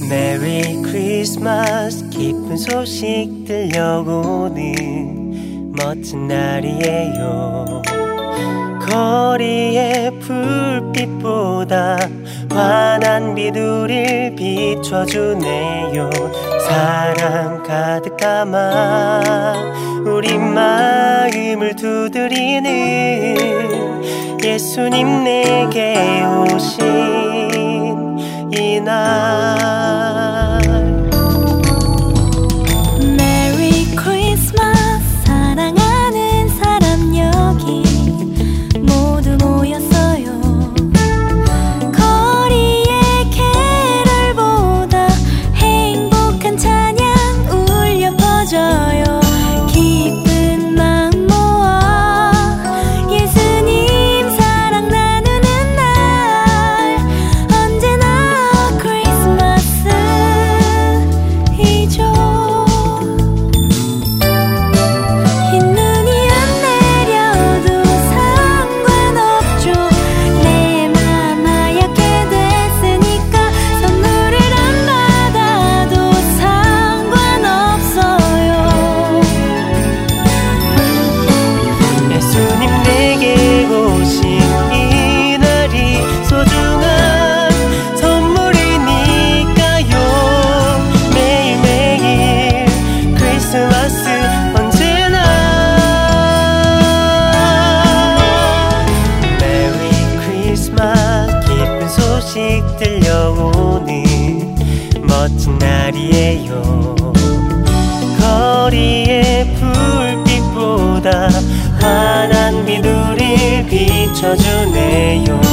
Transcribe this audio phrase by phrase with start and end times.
[0.00, 4.52] 메리 크리스마스 기쁜 소식 들려오는
[5.70, 7.82] 멋진 날이에요.
[8.88, 11.96] 거리의 불빛보다
[12.50, 16.10] 환한 비둘이를 비춰주네요.
[16.66, 19.52] 사랑 가득 담아
[20.04, 22.74] 우리 마음을 두드리는
[24.42, 27.14] 예수님 내게 오신
[28.50, 29.63] 이날.
[105.24, 106.94] 멋진 날이에요.
[108.20, 111.28] 거리의 불빛보다
[111.80, 115.43] 환한 미도를 비춰주네요.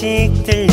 [0.00, 0.69] aşıktır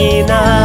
[0.00, 0.59] 你那